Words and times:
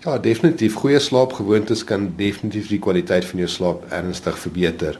Ja, 0.00 0.14
definitief. 0.18 0.78
Goeie 0.80 0.98
slaapgewoontes 0.98 1.82
kan 1.84 2.06
definitief 2.16 2.70
die 2.72 2.78
kwaliteit 2.80 3.24
van 3.28 3.42
jou 3.42 3.48
slaap 3.52 3.82
ernstig 3.92 4.38
verbeter. 4.40 4.96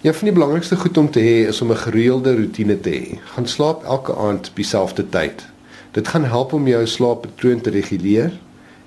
Een 0.00 0.14
van 0.16 0.30
die 0.30 0.32
belangrikste 0.32 0.78
goed 0.80 0.96
om 0.96 1.10
te 1.12 1.20
hê 1.20 1.34
is 1.50 1.60
om 1.60 1.72
'n 1.72 1.82
gereelde 1.82 2.32
rotine 2.38 2.80
te 2.80 2.90
hê. 2.90 3.18
Gaan 3.34 3.46
slaap 3.46 3.84
elke 3.84 4.16
aand 4.16 4.48
op 4.48 4.56
dieselfde 4.56 5.08
tyd. 5.08 5.44
Dit 5.90 6.08
gaan 6.08 6.24
help 6.24 6.52
om 6.52 6.66
jou 6.66 6.86
slaappatroon 6.86 7.60
te 7.60 7.70
reguleer 7.70 8.32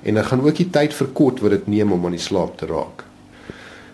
en 0.02 0.14
dan 0.14 0.26
gaan 0.26 0.42
ook 0.42 0.56
die 0.56 0.70
tyd 0.70 0.94
verkort 0.94 1.40
wat 1.40 1.52
dit 1.52 1.68
neem 1.68 1.92
om 1.92 2.06
aan 2.06 2.18
die 2.18 2.20
slaap 2.20 2.58
te 2.58 2.66
raak. 2.66 3.04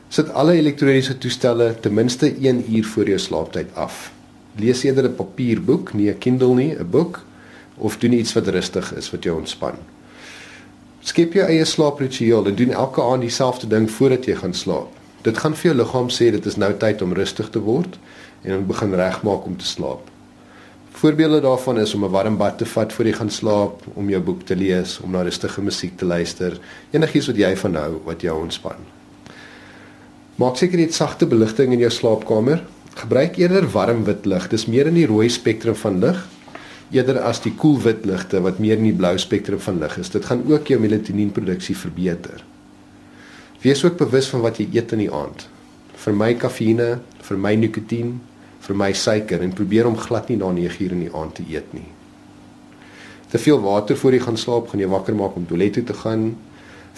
Sit 0.07 0.29
alle 0.29 0.53
elektroniese 0.53 1.17
toestelle 1.17 1.79
ten 1.79 1.93
minste 1.93 2.35
1 2.39 2.75
uur 2.75 2.85
voor 2.85 3.07
jou 3.07 3.19
slaaptyd 3.19 3.67
af. 3.73 4.11
Lees 4.55 4.83
eerder 4.83 5.03
'n 5.03 5.15
papierboek, 5.15 5.93
nie 5.93 6.09
'n 6.09 6.17
Kindle 6.17 6.55
nie, 6.55 6.75
'n 6.79 6.89
boek 6.89 7.19
of 7.77 7.97
doen 7.97 8.13
iets 8.13 8.33
wat 8.33 8.47
rustig 8.47 8.95
is 8.95 9.11
wat 9.11 9.23
jou 9.23 9.37
ontspan. 9.37 9.75
Skep 11.11 11.33
jou 11.35 11.43
eie 11.43 11.63
slaapritueel 11.67 12.45
en 12.47 12.55
doen 12.55 12.69
elke 12.71 13.03
aand 13.03 13.25
dieselfde 13.25 13.67
ding 13.67 13.89
voordat 13.91 14.29
jy 14.29 14.35
gaan 14.39 14.53
slaap. 14.55 14.93
Dit 15.25 15.41
gaan 15.43 15.57
vir 15.59 15.67
jou 15.67 15.73
liggaam 15.81 16.07
sê 16.07 16.29
dit 16.31 16.45
is 16.47 16.55
nou 16.61 16.69
tyd 16.79 17.01
om 17.03 17.11
rustig 17.17 17.49
te 17.51 17.59
word 17.65 17.97
en 18.45 18.61
om 18.61 18.63
begin 18.69 18.95
regmaak 18.95 19.49
om 19.49 19.57
te 19.59 19.67
slaap. 19.67 20.05
Voorbeelde 21.01 21.41
daarvan 21.43 21.81
is 21.83 21.93
om 21.97 22.05
'n 22.05 22.13
warm 22.15 22.37
bad 22.37 22.57
te 22.57 22.65
vat 22.65 22.93
voor 22.93 23.05
jy 23.05 23.13
gaan 23.13 23.29
slaap, 23.29 23.83
om 23.93 24.09
jou 24.09 24.21
boek 24.21 24.45
te 24.45 24.55
lees, 24.55 24.99
om 25.03 25.11
na 25.11 25.21
rustige 25.21 25.61
musiek 25.61 25.97
te 25.97 26.05
luister, 26.05 26.59
enigiets 26.91 27.27
wat 27.27 27.37
jy 27.37 27.55
van 27.55 27.75
hou 27.75 28.01
wat 28.05 28.21
jou 28.21 28.41
ontspan. 28.41 28.79
Maak 30.35 30.57
seker 30.57 30.79
jy 30.79 30.85
het 30.85 30.93
sagte 30.93 31.25
beligting 31.25 31.73
in 31.73 31.79
jou 31.79 31.91
slaapkamer. 31.91 32.63
Gebruik 32.95 33.37
eerder 33.37 33.71
warm 33.71 34.03
wit 34.03 34.25
lig. 34.25 34.47
Dis 34.49 34.65
meer 34.65 34.87
in 34.87 34.93
die 34.93 35.07
rooi 35.07 35.29
spektrum 35.29 35.75
van 35.75 35.99
lig 35.99 36.27
eerder 36.91 37.21
as 37.23 37.39
die 37.43 37.53
koel 37.55 37.79
wit 37.83 38.05
ligte 38.05 38.41
wat 38.43 38.59
meer 38.59 38.79
in 38.79 38.89
die 38.89 38.97
blou 38.97 39.13
spektrum 39.19 39.61
van 39.63 39.79
lig 39.79 39.97
is. 40.01 40.11
Dit 40.11 40.27
gaan 40.27 40.43
ook 40.49 40.67
jou 40.67 40.79
melatonienproduksie 40.79 41.75
verbeter. 41.77 42.43
Wees 43.63 43.83
ook 43.85 43.97
bewus 43.99 44.27
van 44.33 44.43
wat 44.43 44.59
jy 44.59 44.67
eet 44.73 44.91
in 44.95 45.05
die 45.05 45.13
aand. 45.13 45.47
Vir 46.01 46.17
my 46.17 46.33
kafeïne, 46.35 46.89
vir 47.21 47.37
my 47.37 47.53
nikotien, 47.55 48.15
vir 48.61 48.77
my 48.77 48.91
suiker 48.93 49.41
en 49.41 49.53
probeer 49.55 49.87
om 49.87 49.97
glad 49.97 50.29
nie 50.29 50.39
na 50.41 50.51
9uur 50.53 50.95
in 50.97 51.03
die 51.05 51.13
aand 51.15 51.35
te 51.37 51.45
eet 51.49 51.73
nie. 51.77 51.87
Te 53.31 53.39
veel 53.39 53.61
water 53.63 53.97
voor 53.97 54.17
jy 54.17 54.23
gaan 54.25 54.37
slaap 54.37 54.71
gaan 54.71 54.81
jou 54.83 54.89
wakker 54.91 55.15
maak 55.15 55.37
om 55.39 55.45
toilet 55.47 55.77
toe 55.77 55.85
te 55.87 55.95
gaan. 56.01 56.33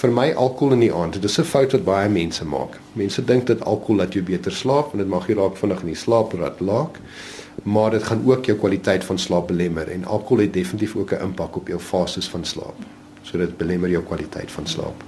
Vir 0.02 0.10
my 0.10 0.32
alkohol 0.34 0.74
in 0.74 0.88
die 0.88 0.94
aand, 0.94 1.20
dit 1.20 1.24
is 1.30 1.38
'n 1.40 1.46
fout 1.46 1.72
wat 1.72 1.86
baie 1.86 2.10
mense 2.10 2.46
maak. 2.46 2.80
Mense 2.94 3.22
dink 3.22 3.46
dat 3.48 3.62
alkohol 3.62 4.02
laat 4.02 4.14
jou 4.14 4.24
beter 4.24 4.52
slaap 4.52 4.94
en 4.94 5.00
dit 5.00 5.08
mag 5.08 5.28
jy 5.28 5.36
raak 5.36 5.58
vinnig 5.58 5.82
in 5.82 5.94
die 5.94 6.02
slaap 6.06 6.34
laat 6.34 6.60
laak 6.60 6.98
maar 7.64 7.92
dit 7.92 8.04
gaan 8.04 8.26
ook 8.26 8.46
jou 8.46 8.58
kwaliteit 8.58 9.04
van 9.04 9.18
slaap 9.18 9.48
belemmer 9.48 9.88
en 9.88 10.06
alkohol 10.06 10.44
het 10.44 10.54
definitief 10.54 10.96
ook 10.96 11.12
'n 11.12 11.22
impak 11.22 11.56
op 11.56 11.68
jou 11.68 11.80
fases 11.80 12.30
van 12.30 12.46
slaap. 12.46 12.76
So 13.22 13.38
dit 13.38 13.58
belemmer 13.58 13.90
jou 13.90 14.04
kwaliteit 14.04 14.52
van 14.52 14.68
slaap. 14.68 15.04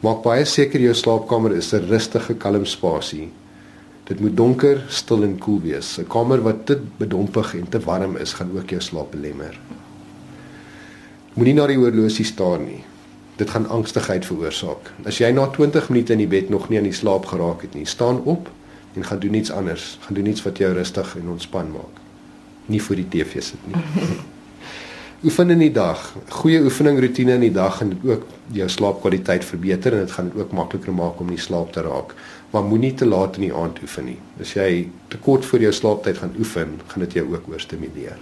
Maak 0.00 0.22
baie 0.22 0.44
seker 0.44 0.80
jou 0.80 0.94
slaapkamer 0.94 1.56
is 1.56 1.72
'n 1.72 1.86
rustige, 1.88 2.34
kalm 2.34 2.64
spasie. 2.64 3.28
Dit 4.04 4.20
moet 4.20 4.36
donker, 4.36 4.84
stil 4.88 5.22
en 5.22 5.38
koel 5.38 5.60
wees. 5.60 5.98
'n 5.98 6.06
Kamer 6.06 6.42
wat 6.42 6.66
te 6.66 6.80
bedompig 6.96 7.54
en 7.54 7.68
te 7.68 7.80
warm 7.80 8.16
is, 8.16 8.32
gaan 8.32 8.50
ook 8.56 8.70
jou 8.70 8.80
slaap 8.80 9.10
belemmer. 9.10 9.58
Moenie 11.34 11.54
na 11.54 11.66
die 11.66 11.76
horlosie 11.76 12.24
staar 12.24 12.58
nie. 12.58 12.84
Dit 13.36 13.50
gaan 13.50 13.68
angstigheid 13.68 14.26
veroorsaak. 14.26 14.90
As 15.04 15.18
jy 15.18 15.30
na 15.32 15.46
20 15.46 15.88
minute 15.88 16.12
in 16.12 16.18
die 16.18 16.26
bed 16.26 16.50
nog 16.50 16.68
nie 16.68 16.78
aan 16.78 16.88
die 16.88 16.92
slaap 16.92 17.26
geraak 17.26 17.62
het 17.62 17.74
nie, 17.74 17.86
staan 17.86 18.22
op 18.24 18.50
en 18.94 19.04
gaan 19.04 19.18
doen 19.18 19.34
iets 19.34 19.50
anders, 19.50 19.98
gaan 20.00 20.14
doen 20.14 20.26
iets 20.26 20.42
wat 20.42 20.58
jou 20.58 20.72
rustig 20.72 21.16
en 21.16 21.28
ontspan 21.28 21.70
maak. 21.70 22.02
Nie 22.66 22.82
voor 22.82 22.96
die 22.96 23.08
TV 23.08 23.42
sit 23.42 23.66
nie. 23.66 23.82
Oefen 25.24 25.50
in 25.50 25.60
die 25.60 25.72
dag. 25.72 26.00
Goeie 26.32 26.62
oefening 26.64 26.96
rotine 27.00 27.34
in 27.36 27.42
die 27.44 27.52
dag 27.52 27.82
en 27.84 27.90
dit 27.92 28.04
ook 28.08 28.22
jou 28.56 28.68
slaapkwaliteit 28.72 29.44
verbeter 29.44 29.92
en 29.92 30.06
dit 30.06 30.14
gaan 30.16 30.30
dit 30.30 30.40
ook 30.40 30.54
makliker 30.56 30.94
maak 30.96 31.20
om 31.20 31.28
nie 31.28 31.38
slaap 31.38 31.74
te 31.74 31.82
raak. 31.84 32.14
Maar 32.50 32.64
moenie 32.64 32.94
te 32.94 33.04
laat 33.04 33.36
in 33.36 33.50
die 33.50 33.54
aand 33.54 33.82
oefen 33.84 34.08
nie. 34.08 34.16
As 34.40 34.54
jy 34.56 34.88
te 35.12 35.20
kort 35.20 35.44
voor 35.44 35.60
jou 35.60 35.72
slaaptyd 35.76 36.22
gaan 36.22 36.32
oefen, 36.38 36.72
gaan 36.86 37.04
dit 37.04 37.18
jou 37.20 37.26
ook 37.34 37.50
oorstimuleer. 37.52 38.16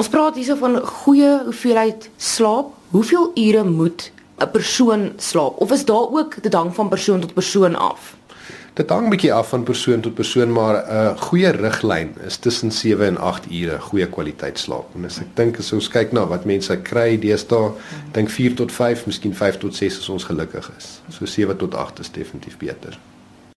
Ons 0.00 0.08
praat 0.08 0.40
hierso 0.40 0.56
van 0.56 0.80
goeie 1.02 1.34
hoeveelheid 1.44 2.08
slaap. 2.16 2.72
Hoeveel 2.96 3.30
ure 3.36 3.64
moet 3.64 4.12
'n 4.40 4.50
persoon 4.50 5.12
slaap 5.16 5.60
of 5.60 5.72
is 5.72 5.84
daar 5.84 6.08
ook 6.08 6.42
dit 6.42 6.54
hang 6.54 6.74
van 6.74 6.88
persoon 6.88 7.20
tot 7.20 7.34
persoon 7.34 7.76
af? 7.76 8.16
Dit 8.74 8.90
hang 8.90 9.06
'n 9.06 9.10
bietjie 9.10 9.32
af 9.32 9.48
van 9.48 9.62
persoon 9.62 10.00
tot 10.00 10.14
persoon, 10.14 10.52
maar 10.52 10.74
'n 10.74 10.92
uh, 10.92 11.16
goeie 11.18 11.50
riglyn 11.50 12.14
is 12.26 12.36
tussen 12.36 12.72
7 12.72 13.06
en 13.06 13.16
8 13.18 13.50
ure 13.50 13.80
goeie 13.80 14.06
kwaliteit 14.06 14.58
slaap. 14.58 14.94
En 14.94 15.04
as 15.04 15.18
ek 15.18 15.26
dink 15.34 15.58
as 15.58 15.72
ons 15.72 15.88
kyk 15.88 16.12
na 16.12 16.26
wat 16.26 16.44
mense 16.44 16.76
kry 16.82 17.18
deesdae, 17.18 17.72
dink 18.12 18.30
4 18.30 18.54
tot 18.54 18.72
5, 18.72 19.06
miskien 19.06 19.34
5 19.34 19.58
tot 19.58 19.74
6 19.74 19.98
as 19.98 20.08
ons 20.08 20.24
gelukkig 20.24 20.70
is. 20.78 21.00
So 21.08 21.26
7 21.26 21.56
tot 21.56 21.74
8 21.74 21.98
is 21.98 22.10
definitief 22.10 22.56
beter. 22.58 22.98